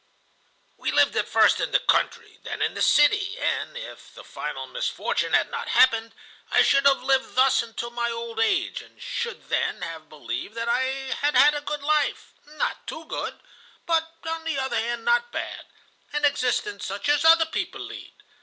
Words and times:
"We 0.77 0.89
lived 0.89 1.15
at 1.15 1.27
first 1.27 1.59
in 1.59 1.69
the 1.69 1.77
country, 1.79 2.39
then 2.41 2.59
in 2.63 2.73
the 2.73 2.81
city, 2.81 3.37
and, 3.37 3.77
if 3.77 4.11
the 4.15 4.23
final 4.23 4.65
misfortune 4.65 5.33
had 5.33 5.51
not 5.51 5.67
happened, 5.67 6.15
I 6.49 6.63
should 6.63 6.87
have 6.87 7.03
lived 7.03 7.35
thus 7.35 7.61
until 7.61 7.91
my 7.91 8.09
old 8.09 8.39
age 8.39 8.81
and 8.81 8.99
should 8.99 9.49
then 9.49 9.83
have 9.83 10.09
believed 10.09 10.55
that 10.55 10.67
I 10.67 11.13
had 11.21 11.35
had 11.35 11.53
a 11.53 11.61
good 11.61 11.83
life,—not 11.83 12.87
too 12.87 13.05
good, 13.05 13.39
but, 13.85 14.11
on 14.27 14.43
the 14.43 14.57
other 14.57 14.79
hand, 14.79 15.05
not 15.05 15.31
bad,—an 15.31 16.25
existence 16.25 16.83
such 16.83 17.07
as 17.07 17.23
other 17.23 17.45
people 17.45 17.81
lead. 17.81 18.15